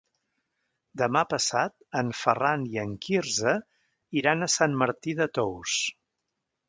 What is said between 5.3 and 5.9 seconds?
Tous.